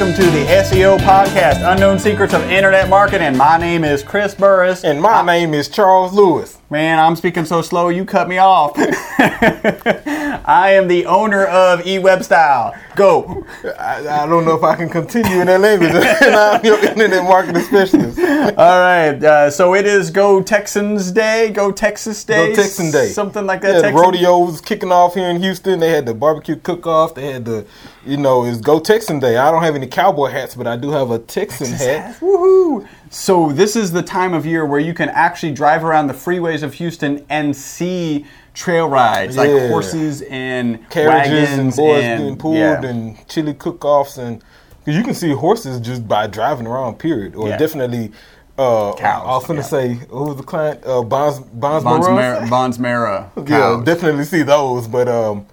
[0.00, 3.36] welcome to the SEO podcast, Unknown Secrets of Internet Marketing.
[3.36, 4.82] My name is Chris Burres.
[4.82, 6.56] And my name is Charles Lewis.
[6.70, 8.78] Man, I'm speaking so slow, you cut me off.
[10.44, 12.78] I am the owner of eWebStyle.
[12.96, 13.46] Go.
[13.78, 15.90] I, I don't know if I can continue in that language.
[15.94, 18.18] I'm your internet marketing specialist.
[18.58, 23.08] All right, uh, so it is Go Texans Day, Go Texas Day, Go Texan Day.
[23.08, 23.68] something like that.
[23.68, 25.78] Yeah, the Texan- rodeos kicking off here in Houston.
[25.78, 27.14] They had the barbecue cook-off.
[27.14, 27.66] They had the,
[28.04, 29.36] you know, it's Go Texan Day.
[29.36, 32.18] I don't have any cowboy hats, but I do have a Texan hat.
[32.20, 32.86] Woohoo!
[33.10, 36.62] So this is the time of year where you can actually drive around the freeways
[36.62, 38.24] of Houston and see
[38.60, 42.84] trail rides like horses and Carriages and boys and, being pulled yeah.
[42.84, 44.42] and chili cook-offs and
[44.84, 46.98] you can see horses just by driving around.
[46.98, 47.34] Period.
[47.34, 47.56] Or Yeah.
[47.56, 48.12] definitely.
[48.58, 49.96] Uh, Cows, I was going to yeah.
[49.96, 50.80] say, who was the client?
[50.84, 52.16] Uh, Bonds, Bonds, Bonds, Maroon?
[52.16, 55.46] Mar- Bonds Mara Yeah, definitely see those, but um,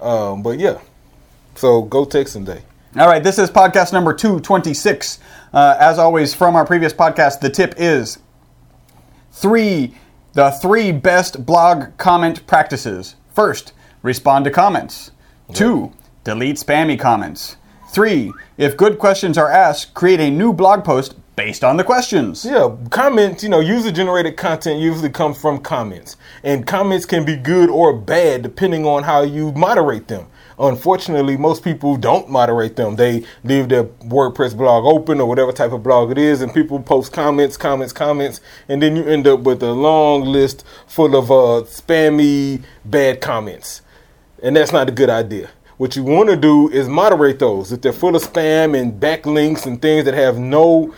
[0.00, 0.78] um, but yeah.
[1.56, 2.62] So go Texan Day.
[2.96, 5.18] All right, this is podcast number 226.
[5.52, 8.18] Uh, as always, from our previous podcast, the tip is
[9.32, 9.94] three
[10.34, 13.14] the three best blog comment practices.
[13.32, 15.12] First, respond to comments.
[15.52, 15.92] Two,
[16.24, 17.56] delete spammy comments.
[17.90, 22.44] Three, if good questions are asked, create a new blog post based on the questions.
[22.44, 23.44] Yeah, comments.
[23.44, 27.96] You know, user generated content usually comes from comments, and comments can be good or
[27.96, 30.26] bad depending on how you moderate them.
[30.58, 32.96] Unfortunately, most people don't moderate them.
[32.96, 36.80] They leave their WordPress blog open or whatever type of blog it is, and people
[36.80, 41.30] post comments, comments, comments, and then you end up with a long list full of
[41.30, 43.82] uh, spammy, bad comments.
[44.42, 45.50] And that's not a good idea.
[45.76, 47.72] What you want to do is moderate those.
[47.72, 50.94] If they're full of spam and backlinks and things that have no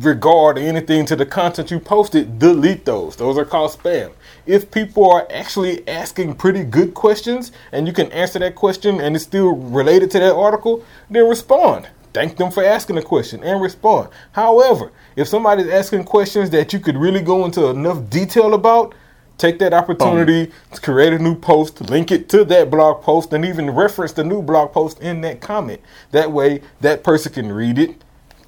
[0.00, 3.14] regard or anything to the content you posted, delete those.
[3.16, 4.12] Those are called spam.
[4.46, 9.16] If people are actually asking pretty good questions and you can answer that question and
[9.16, 11.88] it's still related to that article, then respond.
[12.12, 14.08] Thank them for asking a question and respond.
[14.32, 18.94] However, if somebody's asking questions that you could really go into enough detail about,
[19.36, 23.44] take that opportunity to create a new post, link it to that blog post, and
[23.44, 25.80] even reference the new blog post in that comment.
[26.12, 28.02] That way, that person can read it,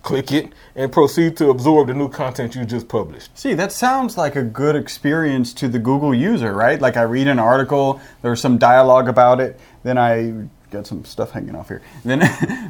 [0.09, 3.37] click it, and proceed to absorb the new content you just published.
[3.39, 6.81] See, that sounds like a good experience to the Google user, right?
[6.81, 11.31] Like I read an article, there's some dialogue about it, then I got some stuff
[11.33, 11.83] hanging off here.
[12.05, 12.21] Then,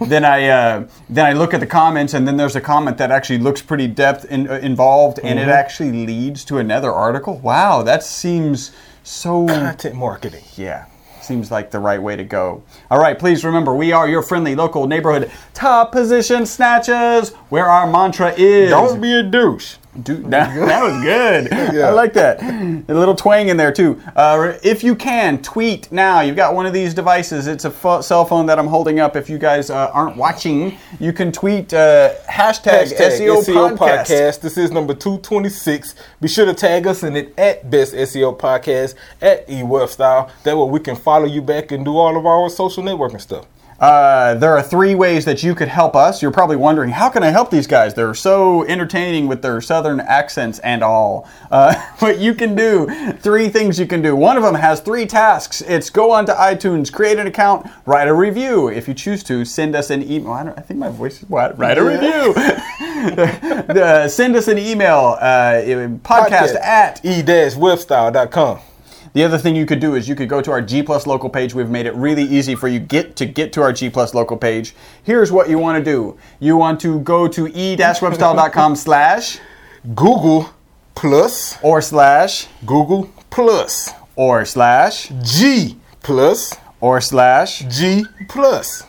[0.09, 3.11] then I uh, then I look at the comments, and then there's a comment that
[3.11, 7.39] actually looks pretty depth in, uh, involved, and it actually leads to another article.
[7.39, 8.73] Wow, that seems
[9.05, 10.45] so Content marketing.
[10.57, 10.87] yeah.
[11.29, 12.63] Seems like the right way to go.
[12.91, 17.87] All right, please remember we are your friendly local neighborhood top position snatchers, where our
[17.87, 19.77] mantra is Don't be a douche.
[20.03, 21.49] Dude, that, that was good.
[21.75, 21.89] Yeah.
[21.89, 22.43] I like that.
[22.43, 24.01] A little twang in there too.
[24.15, 26.21] Uh, if you can, tweet now.
[26.21, 27.47] You've got one of these devices.
[27.47, 29.17] It's a pho- cell phone that I'm holding up.
[29.17, 34.05] If you guys uh, aren't watching, you can tweet uh, hashtag, Hashtag SEO, SEO, podcast.
[34.07, 34.41] podcast.
[34.41, 35.95] This is number 226.
[36.21, 40.31] Be sure to tag us in it at Best SEO Podcast at eWebStyle.
[40.45, 43.47] That way we can follow you back and do all of our social networking stuff.
[43.79, 46.21] Uh, there are three ways that you could help us.
[46.21, 47.95] You're probably wondering, how can I help these guys?
[47.95, 51.29] They're so entertaining with their southern accents and all.
[51.51, 52.87] Uh, what you can do,
[53.19, 54.17] three things you can do.
[54.17, 55.61] One of them has three tasks.
[55.61, 58.69] It's go onto iTunes, create an account, write a review.
[58.69, 60.33] If you choose to, send us an email.
[60.33, 61.57] I, I think my voice is what?
[61.59, 62.35] Write a review.
[62.99, 65.61] Uh, send us an email, uh,
[66.03, 68.59] podcast at e-webstyle.com.
[69.19, 71.29] the other thing you could do is you could go to our G Plus local
[71.29, 71.53] page.
[71.53, 74.37] We've made it really easy for you get to get to our G Plus local
[74.37, 74.77] page.
[75.03, 76.17] Here's what you want to do.
[76.39, 79.41] You want to go to e-webstyle.com slash
[79.97, 80.51] Google
[80.95, 87.65] plus or slash Google plus or slash G plus or slash.
[87.77, 88.85] G plus.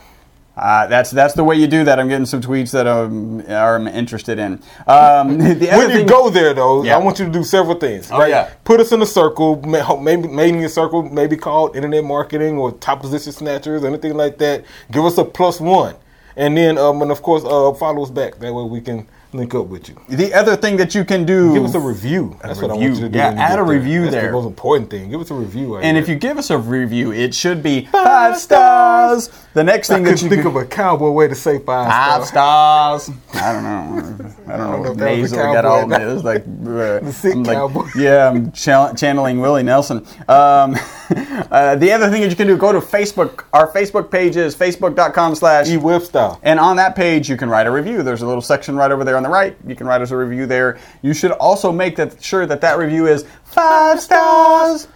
[0.60, 2.00] Uh, that's that's the way you do that.
[2.00, 4.62] I'm getting some tweets that I'm, I'm interested in.
[4.88, 6.96] Um, When you go there, though, Yeah.
[6.96, 8.10] I want you to do several things.
[8.12, 8.50] Oh, yeah.
[8.66, 12.74] Put us in a circle, ma- maybe maybe a circle, maybe called internet marketing or
[12.74, 14.66] top position snatchers, anything like that.
[14.92, 15.96] Give us a plus one,
[16.36, 18.40] and then um, and of course uh, follow us back.
[18.40, 19.96] That way we can link up with you.
[20.10, 21.54] the other thing that you can do.
[21.54, 22.36] Give us a review.
[22.42, 23.18] That's what I want you to do.
[23.20, 24.26] Yeah, add a review That's there.
[24.28, 25.10] the most important thing.
[25.12, 25.78] Give us a review.
[25.78, 29.30] and if you give us a review, it should be five stars.
[29.54, 31.88] The next thing could that you think could, of a cowboy way to say five,
[31.92, 33.04] Five stars.
[33.04, 33.18] stars.
[33.36, 34.32] I don't know.
[34.54, 34.84] I don't know.
[34.84, 36.04] know that was a Nasal got all cowboy.
[36.10, 37.88] it was like uh, sick I'm like- cowboy.
[37.96, 40.06] Yeah, I'm channel- channeling Willie Nelson.
[40.28, 40.76] Um,
[41.52, 43.46] uh, the other thing that you can do, go to Facebook.
[43.54, 46.40] Our Facebook page is facebook.com slash E web style.
[46.44, 48.02] and on that page, you can write a review.
[48.04, 49.56] There's a little section right over there on the right.
[49.68, 50.80] You can write us a review there.
[51.02, 54.88] You should also make that sure that that review is five stars.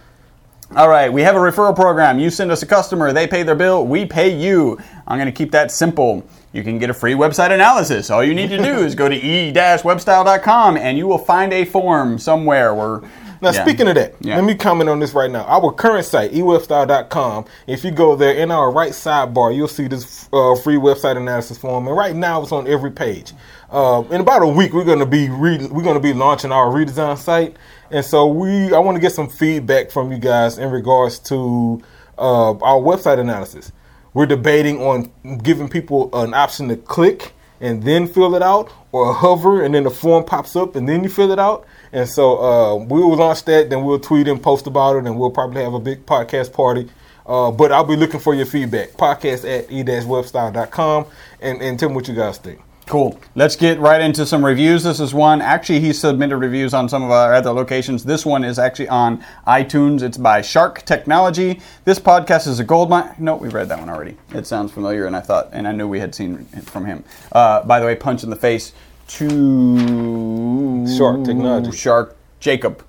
[0.74, 2.18] All right, we have a referral program.
[2.18, 4.78] You send us a customer, they pay their bill, we pay you.
[5.06, 6.26] I'm going to keep that simple.
[6.52, 8.10] you can get a free website analysis.
[8.10, 12.18] All you need to do is go to e-webstyle.com and you will find a form
[12.18, 13.02] somewhere where.
[13.42, 13.62] Now, yeah.
[13.62, 14.36] speaking of that, Yeah.
[14.36, 15.44] let me comment on this right now.
[15.44, 20.28] Our current site, ewebstyle.com, if you go there in our right sidebar, you'll see this
[20.32, 21.86] uh, free website analysis form.
[21.86, 23.32] And right now, it's on every page.
[23.74, 26.66] Uh, in about a week, we're going to be re- we're to be launching our
[26.66, 27.56] redesign site,
[27.90, 31.82] and so we I want to get some feedback from you guys in regards to
[32.16, 33.72] uh, our website analysis.
[34.12, 35.10] We're debating on
[35.42, 39.82] giving people an option to click and then fill it out, or hover and then
[39.82, 41.66] the form pops up and then you fill it out.
[41.92, 45.18] And so uh, we will launch that, then we'll tweet and post about it, and
[45.18, 46.88] we'll probably have a big podcast party.
[47.26, 48.90] Uh, but I'll be looking for your feedback.
[48.90, 51.06] Podcast at e-webstyle.com
[51.40, 52.63] and, and tell me what you guys think.
[52.86, 53.18] Cool.
[53.34, 54.82] Let's get right into some reviews.
[54.84, 55.40] This is one.
[55.40, 58.04] Actually, he submitted reviews on some of our other locations.
[58.04, 60.02] This one is actually on iTunes.
[60.02, 61.60] It's by Shark Technology.
[61.84, 63.14] This podcast is a gold mine.
[63.18, 64.16] No, we read that one already.
[64.34, 67.04] It sounds familiar, and I thought, and I knew we had seen it from him.
[67.32, 68.74] Uh, by the way, punch in the face
[69.08, 71.72] to Shark Technology.
[71.72, 72.84] Shark Jacob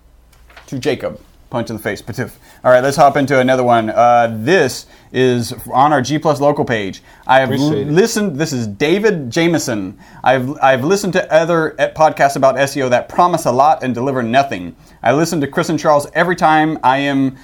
[0.68, 1.22] to Jacob.
[1.50, 2.02] Punch in the face.
[2.02, 2.34] Patiff.
[2.64, 3.90] All right, let's hop into another one.
[3.90, 7.02] Uh, this is on our G Plus local page.
[7.28, 7.60] I have it.
[7.60, 8.38] listened.
[8.38, 9.98] This is David Jameson.
[10.24, 14.76] I've I've listened to other podcasts about SEO that promise a lot and deliver nothing.
[15.04, 17.38] I listen to Chris and Charles every time I am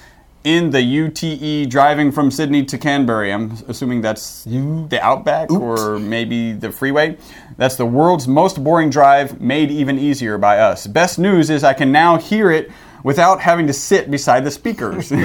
[0.43, 3.31] in the UTE driving from Sydney to Canberra.
[3.31, 7.17] I'm assuming that's the Outback or maybe the freeway.
[7.57, 10.87] That's the world's most boring drive, made even easier by us.
[10.87, 12.71] Best news is I can now hear it
[13.03, 15.11] without having to sit beside the speakers.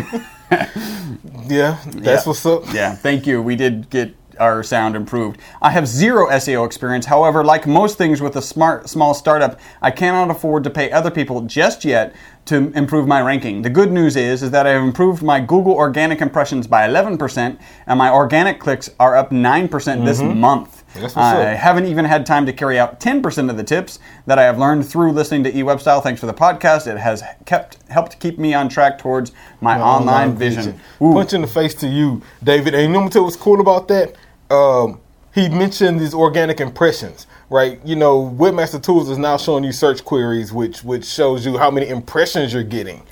[1.48, 2.22] Yeah, that's Yeah.
[2.24, 2.72] what's up.
[2.72, 3.42] Yeah, thank you.
[3.42, 5.40] We did get our sound improved.
[5.62, 7.06] I have zero SEO experience.
[7.06, 11.10] However, like most things with a smart small startup, I cannot afford to pay other
[11.10, 12.14] people just yet
[12.46, 13.62] to improve my ranking.
[13.62, 17.58] The good news is is that I have improved my Google organic impressions by 11%
[17.86, 20.38] and my organic clicks are up 9% this mm-hmm.
[20.38, 20.84] month.
[21.16, 24.58] I haven't even had time to carry out 10% of the tips that I have
[24.58, 26.02] learned through listening to eWebstyle.
[26.02, 26.86] Thanks for the podcast.
[26.86, 30.80] It has kept helped keep me on track towards my, online, vision.
[31.02, 31.12] Ooh.
[31.12, 32.74] Punch in the face to you, David.
[32.74, 34.14] And you know what what's cool about that?
[34.50, 35.00] Um,
[35.34, 37.78] he mentioned these organic impressions, right?
[37.84, 41.70] You know, Webmaster Tools is now showing you search queries, which which shows you how
[41.70, 43.02] many impressions you're getting.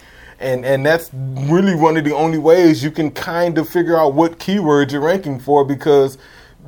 [0.40, 4.14] And, and that's really one of the only ways you can kind of figure out
[4.14, 6.18] what keywords you're ranking for because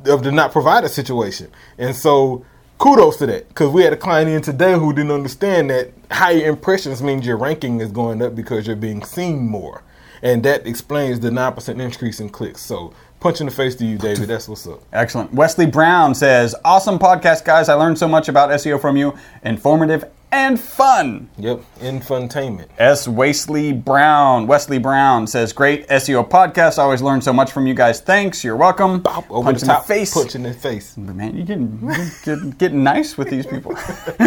[0.05, 1.49] of the not provided situation.
[1.77, 2.45] And so
[2.77, 6.47] kudos to that because we had a client in today who didn't understand that higher
[6.47, 9.83] impressions means your ranking is going up because you're being seen more.
[10.21, 12.61] And that explains the 9% increase in clicks.
[12.61, 14.29] So punch in the face to you, David.
[14.29, 14.81] That's what's up.
[14.91, 15.33] Excellent.
[15.33, 17.69] Wesley Brown says, Awesome podcast, guys.
[17.69, 19.17] I learned so much about SEO from you.
[19.43, 21.29] Informative and fun.
[21.37, 22.67] Yep, infotainment.
[22.77, 23.07] S.
[23.07, 24.47] Wesley Brown.
[24.47, 26.77] Wesley Brown says, Great SEO podcast.
[26.79, 28.01] I always learn so much from you guys.
[28.01, 28.43] Thanks.
[28.43, 28.99] You're welcome.
[29.01, 30.13] Bop, over Punch the in the face.
[30.13, 30.97] punch in the face.
[30.97, 33.71] Man, you're getting, you're getting, getting nice with these people.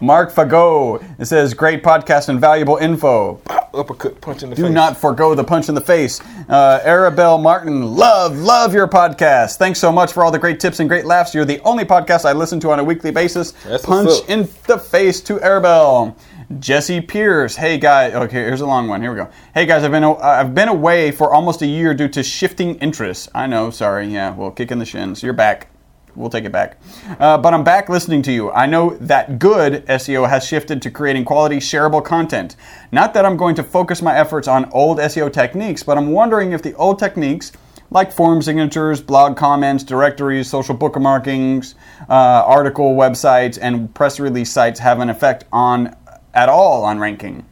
[0.00, 3.34] Mark Fago says, Great podcast and valuable info.
[3.44, 4.68] Bop, uppercut, punch in the Do face.
[4.70, 6.20] Do not forego the punch in the face.
[6.48, 9.56] Uh, Arabelle Martin, love, love your podcast.
[9.56, 11.34] Thanks so much for all the great tips and great laughs.
[11.34, 13.52] You're the only podcast I listen to on a weekly basis.
[13.64, 16.16] That's punch in the face to Arabelle.
[16.58, 18.12] Jesse Pierce, hey guys.
[18.14, 19.00] Okay, here's a long one.
[19.00, 19.30] Here we go.
[19.54, 23.28] Hey guys, I've been I've been away for almost a year due to shifting interests.
[23.34, 24.08] I know, sorry.
[24.08, 25.22] Yeah, well, kick in the shins.
[25.22, 25.71] You're back.
[26.14, 26.78] We'll take it back.
[27.18, 28.50] Uh, but I'm back listening to you.
[28.50, 32.56] I know that good SEO has shifted to creating quality, shareable content.
[32.90, 36.52] Not that I'm going to focus my efforts on old SEO techniques, but I'm wondering
[36.52, 37.52] if the old techniques,
[37.90, 41.74] like forum signatures, blog comments, directories, social bookmarkings,
[42.08, 45.96] uh, article websites, and press release sites, have an effect on
[46.34, 47.46] at all on ranking.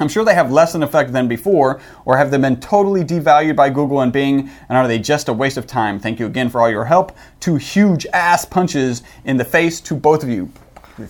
[0.00, 3.54] I'm sure they have less an effect than before, or have they been totally devalued
[3.54, 6.00] by Google and Bing, and are they just a waste of time?
[6.00, 7.16] Thank you again for all your help.
[7.38, 10.50] Two huge ass punches in the face to both of you.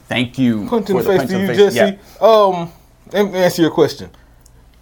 [0.09, 0.67] Thank you.
[0.69, 1.77] punch in the face to you, Jesse.
[1.77, 1.97] Yeah.
[2.21, 2.73] Um,
[3.13, 4.11] let me answer your question.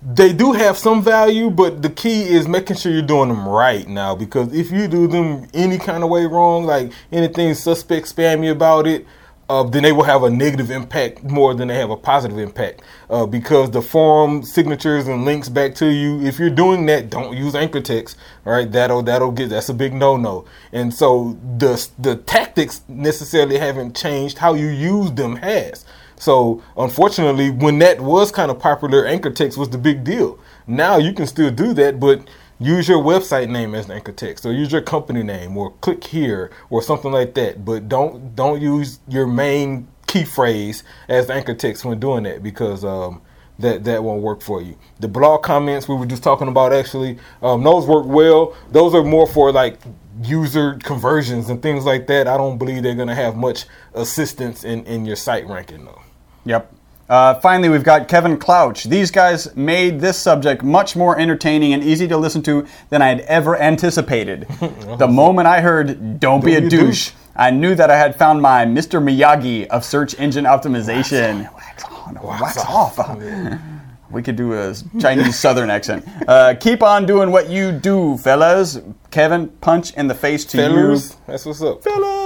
[0.00, 3.86] They do have some value, but the key is making sure you're doing them right
[3.88, 4.14] now.
[4.14, 8.86] Because if you do them any kind of way wrong, like anything suspect, spammy about
[8.86, 9.06] it,
[9.48, 12.82] uh, then they will have a negative impact more than they have a positive impact.
[13.08, 17.36] Uh, because the forum signatures and links back to you, if you're doing that, don't
[17.36, 18.16] use anchor text.
[18.44, 20.44] Right, that'll that'll get that's a big no no.
[20.72, 24.38] And so the the tactics necessarily haven't changed.
[24.38, 25.84] How you use them has.
[26.16, 30.38] So unfortunately, when that was kind of popular, anchor text was the big deal.
[30.66, 32.28] Now you can still do that, but
[32.60, 36.04] use your website name as an anchor text, or use your company name, or click
[36.04, 37.64] here, or something like that.
[37.64, 42.42] But don't don't use your main key phrase as the anchor text when doing that,
[42.42, 43.20] because um,
[43.58, 44.76] that that won't work for you.
[45.00, 48.56] The blog comments we were just talking about actually, um, those work well.
[48.70, 49.78] Those are more for like
[50.22, 52.26] user conversions and things like that.
[52.26, 56.02] I don't believe they're going to have much assistance in in your site ranking though.
[56.44, 56.72] Yep.
[57.08, 58.84] Uh, finally, we've got Kevin Clouch.
[58.84, 63.08] These guys made this subject much more entertaining and easy to listen to than I
[63.08, 64.46] had ever anticipated.
[64.98, 67.12] the moment I heard, don't, be a be a douche, douche.
[67.34, 69.02] I knew that I had found my Mr.
[69.02, 71.50] Miyagi of search engine optimization.
[71.54, 72.98] Wax on, wax, off.
[74.10, 76.02] We could do a Chinese Southern accent.
[76.26, 78.80] Uh, keep on doing what you do, fellas.
[79.10, 81.16] Kevin, punch in the face to Fellas, you.
[81.26, 81.82] that's what's up.
[81.82, 82.17] Fellas!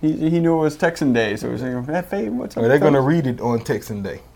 [0.00, 2.60] He, he knew it was Texan Day, so he was like, "Hey, Faye, what's up?
[2.62, 4.20] Well, they're going to read it on Texan Day.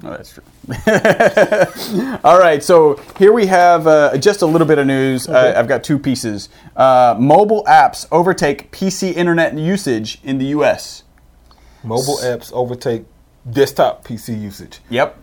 [0.00, 0.44] Oh, that's true.
[2.24, 5.28] All right, so here we have uh, just a little bit of news.
[5.28, 6.48] Uh, I've got two pieces.
[6.76, 11.02] Uh, mobile apps overtake PC internet usage in the U.S.
[11.82, 13.06] Mobile apps overtake
[13.50, 14.78] desktop PC usage.
[14.90, 15.18] Yep.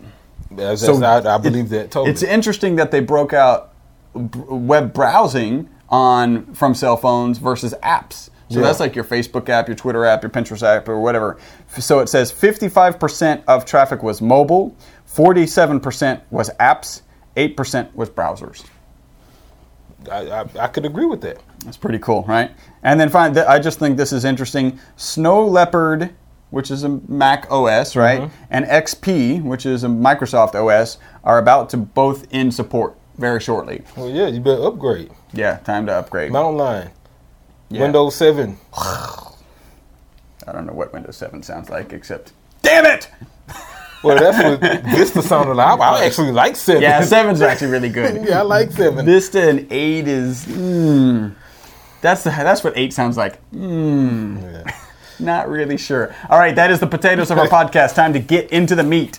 [0.50, 2.10] That's, So that's- I, I believe that totally.
[2.10, 3.72] It's interesting that they broke out
[4.14, 8.28] b- web browsing on from cell phones versus apps.
[8.48, 8.66] So Yeah.
[8.66, 11.36] that's like your Facebook app, your Twitter app, your Pinterest app, or whatever.
[11.78, 14.74] So it says 55% of traffic was mobile,
[15.12, 17.02] 47% was apps,
[17.36, 18.64] 8% was browsers.
[20.10, 21.38] I, I, I could agree with that.
[21.64, 22.52] That's pretty cool, right?
[22.82, 24.78] And then th- I just think this is interesting.
[24.94, 26.14] Snow Leopard,
[26.50, 28.44] which is a Mac OS, right, mm-hmm.
[28.50, 33.82] and XP, which is a Microsoft OS, are about to both end support very shortly.
[33.96, 35.10] Well, yeah, you better upgrade.
[35.32, 36.30] Yeah, time to upgrade.
[36.30, 36.90] Mountain Lion,
[37.68, 37.82] Yeah.
[37.82, 38.56] Windows 7.
[38.76, 42.32] I don't know what Windows 7 sounds like, except,
[42.62, 43.10] damn it!
[44.04, 45.80] Well, that's what Vista sounded like.
[45.80, 46.80] I, I actually like 7.
[46.80, 48.24] Yeah, 7's actually really good.
[48.28, 49.04] yeah, I like 7.
[49.04, 51.34] Vista and 8 is, mm,
[52.02, 53.40] that's, the, that's what 8 sounds like.
[53.52, 54.76] Mm, Yeah.
[55.18, 56.14] not really sure.
[56.28, 57.94] All right, that is the potatoes of our podcast.
[57.94, 59.18] Time to get into the meat.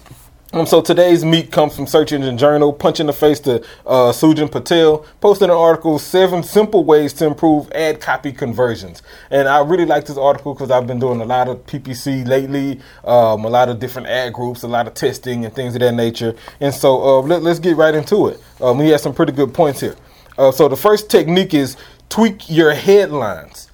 [0.58, 2.74] Um, so today's meat comes from Search Engine Journal.
[2.74, 5.06] Punch in the face to uh, Sujan Patel.
[5.22, 9.04] Posted an article, Seven Simple Ways to Improve Ad Copy Conversions.
[9.30, 12.80] And I really like this article because I've been doing a lot of PPC lately,
[13.04, 15.94] um, a lot of different ad groups, a lot of testing and things of that
[15.94, 16.36] nature.
[16.60, 18.42] And so uh, let, us get right into it.
[18.60, 19.96] Um, he has some pretty good points here.
[20.40, 21.78] Uh, so the first technique is
[22.10, 23.70] tweak your headlines.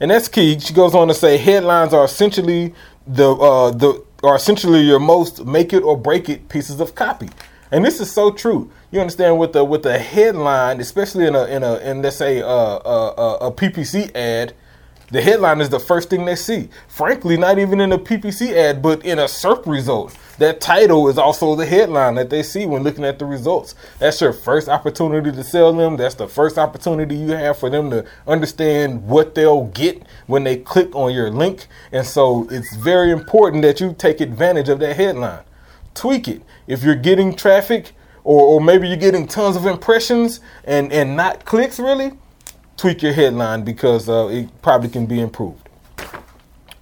[0.00, 0.58] And that's key.
[0.58, 2.74] She goes on to say headlines are essentially
[3.06, 7.30] the uh, the are essentially your most make it or break it pieces of copy.
[7.70, 8.70] And this is so true.
[8.90, 12.42] You understand with the with the headline, especially in a in a in let's say
[12.42, 14.54] uh, a, a, a PPC ad,
[15.10, 16.68] the headline is the first thing they see.
[16.88, 20.16] Frankly, not even in a PPC ad, but in a SERP result.
[20.38, 23.74] That title is also the headline that they see when looking at the results.
[24.00, 25.96] That's your first opportunity to sell them.
[25.96, 30.56] That's the first opportunity you have for them to understand what they'll get when they
[30.56, 31.66] click on your link.
[31.92, 35.44] And so it's very important that you take advantage of that headline.
[35.94, 36.42] Tweak it.
[36.66, 37.92] If you're getting traffic,
[38.24, 42.12] or, or maybe you're getting tons of impressions and, and not clicks really,
[42.76, 45.68] tweak your headline because uh, it probably can be improved.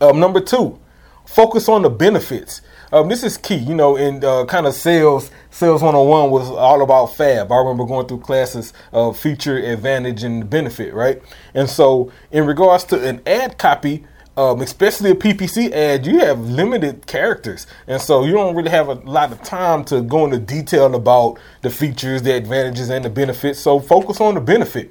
[0.00, 0.78] Um, number two,
[1.26, 2.60] focus on the benefits.
[2.92, 5.30] Um, this is key, you know, in uh, kind of sales.
[5.50, 7.50] Sales 101 was all about fab.
[7.50, 11.22] I remember going through classes of feature, advantage, and benefit, right?
[11.54, 14.04] And so, in regards to an ad copy,
[14.36, 18.88] um, especially a PPC ad, you have limited characters, and so you don't really have
[18.88, 23.10] a lot of time to go into detail about the features, the advantages, and the
[23.10, 23.58] benefits.
[23.58, 24.90] So focus on the benefit,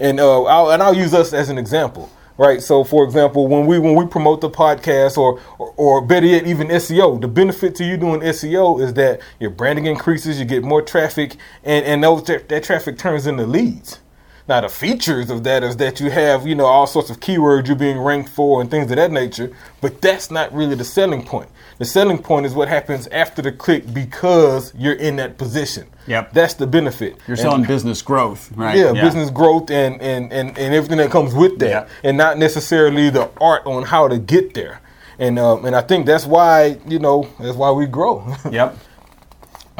[0.00, 2.62] and uh, I'll, and I'll use us as an example, right?
[2.62, 6.46] So, for example, when we when we promote the podcast, or, or or better yet,
[6.46, 10.64] even SEO, the benefit to you doing SEO is that your branding increases, you get
[10.64, 14.00] more traffic, and and those that traffic turns into leads.
[14.46, 17.66] Now the features of that is that you have, you know, all sorts of keywords
[17.66, 21.24] you're being ranked for and things of that nature, but that's not really the selling
[21.24, 21.48] point.
[21.78, 25.86] The selling point is what happens after the click because you're in that position.
[26.06, 26.32] Yep.
[26.32, 27.16] That's the benefit.
[27.26, 28.76] You're And- selling business growth, right?
[28.76, 31.86] yeah, business growth and, and, and, and everything that comes with that, Yeah.
[32.08, 34.80] and not necessarily the art on how to get there.
[35.18, 38.26] And um, and I think that's why you know that's why we grow.
[38.50, 38.76] Yep.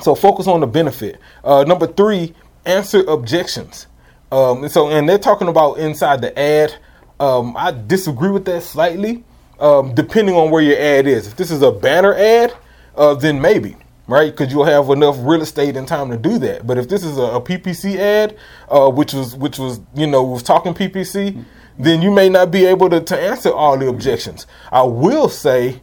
[0.03, 1.21] So focus on the benefit.
[1.43, 2.35] Uh, number three,
[2.65, 3.87] answer objections.
[4.33, 6.75] Um, and so, and they're talking about inside the ad.
[7.21, 9.23] Um, I disagree with that slightly,
[9.61, 11.27] um, depending on where your ad is.
[11.27, 12.55] If this is a banner ad,
[12.97, 14.31] uh, then maybe, right?
[14.31, 16.67] Because you'll have enough real estate and time to do that.
[16.67, 18.37] But if this is a, a PPC ad,
[18.69, 21.45] uh, which was which was you know was talking PPC,
[21.79, 24.47] then you may not be able to, to answer all the objections.
[24.71, 25.83] I will say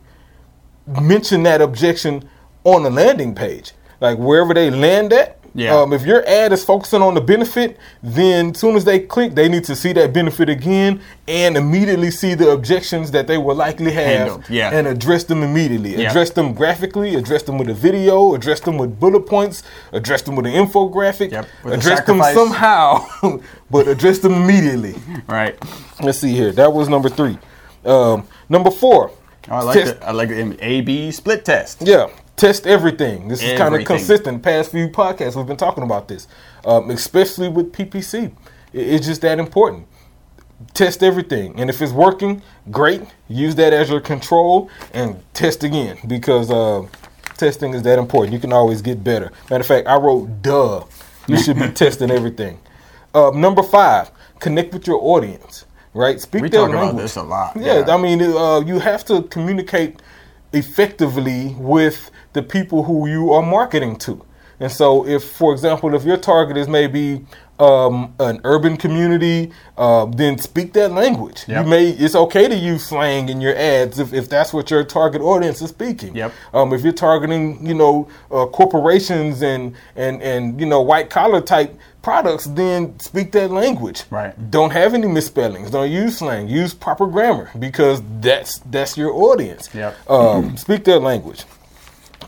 [0.88, 2.28] mention that objection
[2.64, 3.74] on the landing page.
[4.00, 5.76] Like wherever they land at, Yeah.
[5.76, 9.36] Um, if your ad is focusing on the benefit, then as soon as they click,
[9.36, 13.56] they need to see that benefit again and immediately see the objections that they will
[13.56, 14.72] likely have yeah.
[14.72, 15.96] and address them immediately.
[15.96, 16.10] Yeah.
[16.10, 20.36] Address them graphically, address them with a video, address them with bullet points, address them
[20.36, 23.06] with an infographic, Yep, with address them somehow,
[23.70, 24.96] but address them immediately.
[25.28, 25.58] Right.
[26.02, 26.52] Let's see here.
[26.54, 27.38] That was number three.
[27.86, 29.12] Um, number four.
[29.50, 31.82] Oh, I like test- the, I like the A B split test.
[31.82, 32.10] Yeah,
[32.42, 33.28] test everything.
[33.28, 34.42] This is kind of consistent.
[34.42, 36.28] Past few podcasts we've been talking about this,
[36.66, 38.34] um, especially with PPC.
[38.74, 39.88] It's just that important.
[40.74, 43.04] Test everything, and if it's working, great.
[43.28, 46.88] Use that as your control and test again because uh,
[47.38, 48.34] testing is that important.
[48.34, 49.32] You can always get better.
[49.50, 50.84] Matter of fact, I wrote "duh."
[51.28, 52.60] You should be testing everything.
[53.14, 55.66] Uh, number five, connect with your audience.
[55.94, 57.58] Right, speak We their talk about this a lot.
[57.60, 60.02] Yeah, I mean, uh, you have to communicate
[60.54, 64.26] effectively with the people who you are marketing to.
[64.60, 67.26] And so, if, for example, if your target is maybe
[67.62, 71.46] um, an urban community, uh, then speak that language.
[71.48, 71.64] Yep.
[71.64, 74.84] You may it's okay to use slang in your ads if, if that's what your
[74.84, 76.16] target audience is speaking.
[76.16, 76.34] Yep.
[76.54, 81.42] Um, if you're targeting, you know, uh, corporations and and and you know white collar
[81.42, 84.04] type products, then speak that language.
[84.10, 84.34] Right.
[84.50, 85.70] Don't have any misspellings.
[85.70, 86.48] Don't use slang.
[86.48, 89.70] Use proper grammar because that's that's your audience.
[89.74, 90.10] Yep.
[90.10, 91.46] Um, speak their language.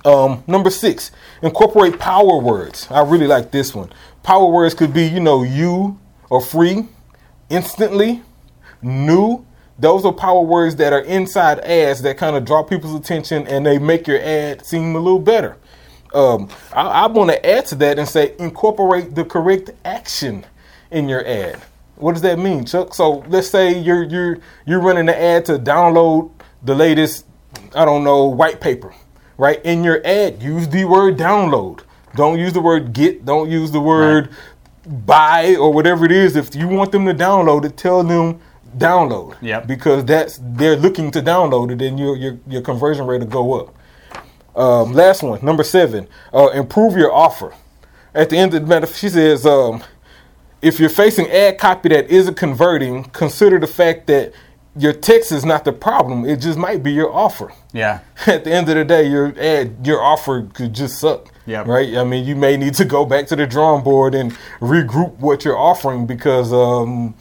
[0.06, 2.88] Um, number six, incorporate power words.
[2.92, 3.92] I really like this one.
[4.22, 6.88] Power words could be, you know, you or free,
[7.50, 8.22] instantly,
[8.82, 9.46] new.
[9.80, 13.66] Those are power words that are inside ads that kind of draw people's attention and
[13.66, 15.58] they make your ad seem a little better.
[16.14, 20.46] Um, I, I want to add to that and say incorporate the correct action
[20.92, 21.60] in your ad.
[21.96, 22.94] What does that mean, Chuck?
[22.94, 26.32] So let's say you're you're you're running an ad to download
[26.62, 27.26] the latest,
[27.76, 28.94] I don't know, white paper,
[29.38, 29.64] right?
[29.66, 31.82] In your ad, use the word download.
[32.16, 33.26] Don't use the word get.
[33.26, 34.30] Don't use the word
[34.86, 36.36] buy or whatever it is.
[36.36, 38.40] If you want them to download it, tell them
[38.78, 39.36] download.
[39.42, 39.68] Yep.
[39.68, 43.54] Because that's they're looking to download it, and your your your conversion rate will go
[43.60, 43.76] up.
[44.56, 47.54] Um, last one, number seven, uh, improve your offer.
[48.14, 49.84] At the end of the matter, she says, um,
[50.62, 54.34] if you're facing ad copy that isn't converting, consider the fact that
[54.76, 56.26] your text is not the problem.
[56.26, 57.54] It just might be your offer.
[57.74, 58.00] Yeah.
[58.28, 61.32] At the end of the day, your ad, your offer could just suck.
[61.46, 61.68] Yep.
[61.68, 61.96] Right.
[61.98, 65.44] I mean, you may need to go back to the drawing board and regroup what
[65.44, 67.16] you're offering because um,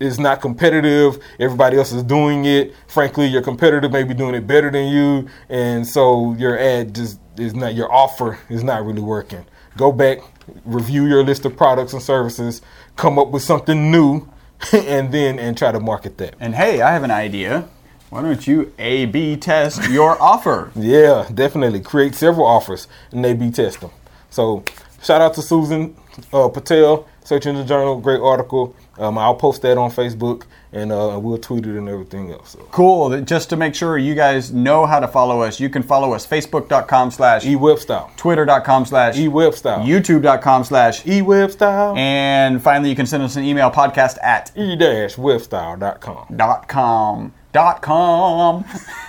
[0.00, 1.22] it's not competitive.
[1.38, 2.74] Everybody else is doing it.
[2.88, 7.20] Frankly, your competitor may be doing it better than you, and so your ad just
[7.36, 7.74] is not.
[7.74, 9.44] Your offer is not really working.
[9.76, 10.18] Go back,
[10.64, 12.62] review your list of products and services,
[12.96, 14.28] come up with something new,
[14.72, 16.34] and then and try to market that.
[16.40, 17.68] And hey, I have an idea.
[18.10, 20.72] Why don't you A B test your offer?
[20.74, 21.80] Yeah, definitely.
[21.80, 23.90] Create several offers and they be test them.
[24.30, 24.64] So
[25.02, 25.94] shout out to Susan
[26.32, 28.74] uh, Patel, Search Engine Journal, great article.
[28.98, 32.50] Um, I'll post that on Facebook and uh, we'll tweet it and everything else.
[32.50, 32.58] So.
[32.70, 33.20] Cool.
[33.22, 36.26] Just to make sure you guys know how to follow us, you can follow us
[36.26, 38.10] facebook.com slash E-web style.
[38.16, 39.80] twitter.com slash E-web style.
[39.84, 46.36] youtube.com slash E-web and finally you can send us an email podcast at E-webstyle.com.
[46.36, 48.64] dot com dot com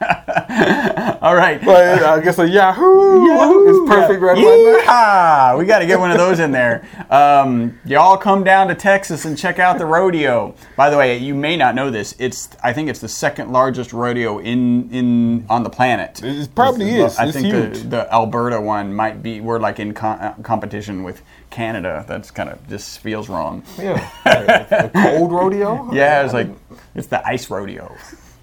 [1.20, 4.44] all right But I guess a Yahoo, is perfect right about.
[4.44, 5.58] Yeehaw!
[5.58, 6.86] We got to get one of those in there.
[7.10, 10.54] Um, y'all come down to Texas and check out the rodeo.
[10.76, 12.14] By the way, you may not know this.
[12.18, 16.22] It's I think it's the second largest rodeo in in on the planet.
[16.22, 17.18] It probably is.
[17.18, 19.40] I It's think the, the Alberta one might be.
[19.40, 22.04] We're like in competition with Canada.
[22.08, 23.62] That's kind of just feels wrong.
[23.78, 24.08] Yeah.
[24.24, 25.90] a cold rodeo?
[26.00, 26.48] Yeah, it's like
[26.94, 27.94] it's the ice rodeo.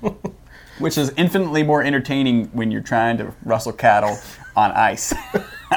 [0.80, 4.18] Which is infinitely more entertaining when you're trying to rustle cattle
[4.56, 5.14] on ice.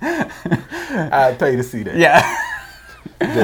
[0.00, 1.96] I'd pay to see that.
[1.96, 2.36] yeah.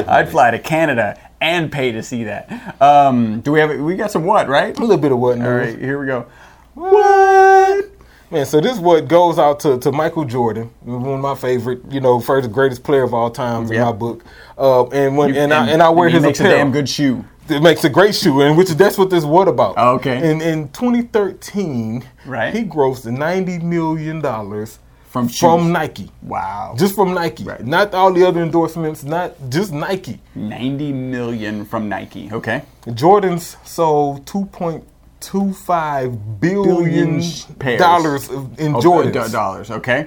[0.08, 2.80] I'd fly to Canada and pay to see that.
[2.80, 4.76] Um, do we have we got some what, right?
[4.76, 5.74] A little bit of what All news.
[5.74, 6.26] right, here we go.
[6.74, 7.86] What?
[8.30, 11.80] Man, so this is what goes out to, to Michael Jordan, one of my favorite,
[11.90, 14.24] you know, first greatest player of all times in my book.
[14.56, 16.54] Uh, and when and, I and I wear his makes apparel.
[16.54, 17.24] a damn good shoe.
[17.48, 19.74] It makes a great shoe, and which that's what this what about.
[19.76, 20.30] Oh, okay.
[20.30, 22.54] In in 2013, Right.
[22.54, 24.78] he grossed 90 million dollars
[25.08, 25.40] From shoes.
[25.40, 26.10] from Nike.
[26.22, 26.74] Wow.
[26.78, 27.64] Just from Nike, Right.
[27.66, 30.20] not all the other endorsements, not just Nike.
[30.34, 32.30] 90 million from Nike.
[32.32, 32.62] Okay.
[32.86, 37.20] Jordans sold 2.25 billion
[37.58, 39.16] Billion dollars of- in Oh, Jordans.
[39.16, 39.70] uh, dollars.
[39.70, 40.06] Okay.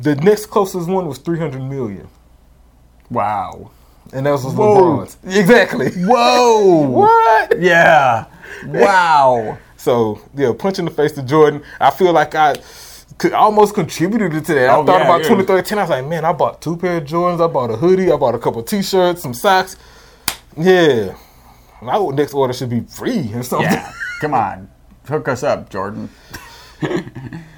[0.00, 2.08] The next closest one was 300 million.
[3.10, 3.70] Wow.
[4.12, 4.44] And that was.
[4.44, 5.16] LeBron's.
[5.24, 5.90] Exactly.
[5.96, 6.88] Whoa.
[6.88, 7.60] What?
[7.60, 8.26] Yeah.
[8.66, 9.58] Wow.
[9.76, 11.62] So, yeah, punch in the face to Jordan.
[11.80, 12.54] I feel like I
[13.18, 14.70] could almost contributed to that.
[14.70, 15.28] I Oh, thought yeah, about yeah.
[15.28, 15.78] 2013.
[15.78, 17.42] I was like, man, I bought two pair of Jordans.
[17.46, 18.10] I bought a hoodie.
[18.10, 19.76] I bought a couple T-shirts, some socks.
[20.56, 21.16] Yeah,
[21.82, 23.70] my next order should be free or something.
[23.70, 24.70] Yeah, come on,
[25.06, 26.08] hook us up, Jordan.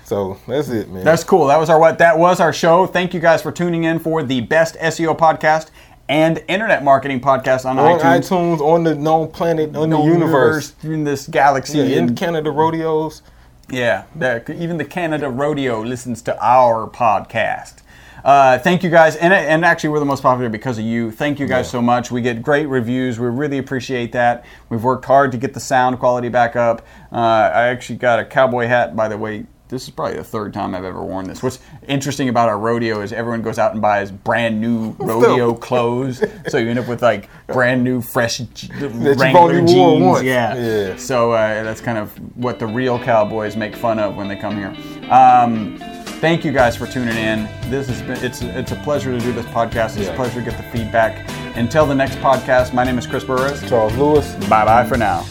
[0.04, 1.04] So that's it, man.
[1.04, 1.46] That's cool.
[1.48, 1.98] That was our what?
[1.98, 2.86] That was our show.
[2.86, 5.70] Thank you guys for tuning in for the best SEO podcast
[6.08, 8.28] and internet marketing podcast on, on iTunes.
[8.28, 10.74] iTunes, on the known planet, on the No universe.
[10.82, 11.78] in this galaxy.
[11.78, 13.22] Yeah, in Canada rodeos.
[13.70, 17.82] Yeah, the, even the Canada Rodeo listens to our podcast.
[18.24, 21.10] Uh, thank you guys, and, and actually we're the most popular because of you.
[21.10, 21.72] Thank you guys Yeah.
[21.72, 22.10] so much.
[22.10, 23.18] We get great reviews.
[23.20, 24.44] We really appreciate that.
[24.70, 26.82] We've worked hard to get the sound quality back up.
[27.12, 29.44] Uh, I actually got a cowboy hat, by the way.
[29.68, 31.42] This is probably the third time I've ever worn this.
[31.42, 36.22] What's interesting about our rodeo is everyone goes out and buys brand new rodeo clothes,
[36.48, 40.22] so you end up with like brand new, fresh j- Wrangler only jeans.
[40.22, 40.54] Yeah.
[40.54, 40.96] Yeah.
[40.96, 44.56] So uh, that's kind of what the real cowboys make fun of when they come
[44.56, 44.74] here.
[45.12, 45.76] Um,
[46.20, 47.44] thank you guys for tuning in.
[47.70, 49.98] This has been it's it's a pleasure to do this podcast.
[49.98, 50.12] It's Yeah.
[50.14, 51.28] a pleasure to get the feedback.
[51.58, 53.68] Until the next podcast, my name is Chris Burres.
[53.68, 54.32] Charles Lewis.
[54.48, 55.26] Bye bye for now.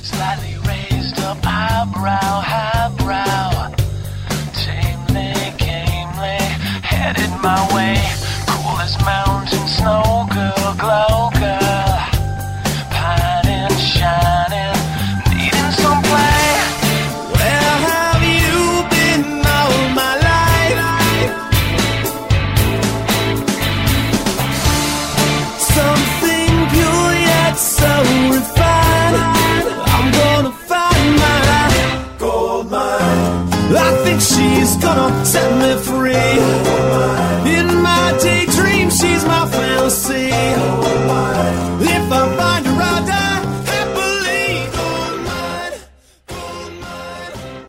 [7.18, 8.27] Headed my way.